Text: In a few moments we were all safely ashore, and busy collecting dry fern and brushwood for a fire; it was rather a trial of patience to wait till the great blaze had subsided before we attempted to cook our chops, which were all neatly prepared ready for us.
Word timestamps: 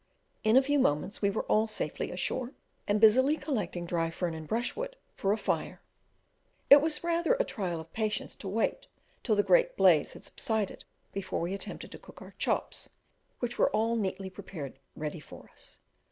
In 0.43 0.57
a 0.57 0.63
few 0.63 0.79
moments 0.79 1.21
we 1.21 1.29
were 1.29 1.43
all 1.43 1.67
safely 1.67 2.09
ashore, 2.09 2.53
and 2.87 2.99
busy 2.99 3.37
collecting 3.37 3.85
dry 3.85 4.09
fern 4.09 4.33
and 4.33 4.47
brushwood 4.47 4.95
for 5.13 5.31
a 5.31 5.37
fire; 5.37 5.79
it 6.71 6.81
was 6.81 7.03
rather 7.03 7.35
a 7.35 7.43
trial 7.43 7.79
of 7.79 7.93
patience 7.93 8.33
to 8.37 8.47
wait 8.47 8.87
till 9.21 9.35
the 9.35 9.43
great 9.43 9.77
blaze 9.77 10.13
had 10.13 10.25
subsided 10.25 10.85
before 11.13 11.41
we 11.41 11.53
attempted 11.53 11.91
to 11.91 11.99
cook 11.99 12.19
our 12.19 12.33
chops, 12.39 12.89
which 13.37 13.59
were 13.59 13.69
all 13.69 13.95
neatly 13.95 14.31
prepared 14.31 14.79
ready 14.95 15.19
for 15.19 15.51
us. 15.53 15.77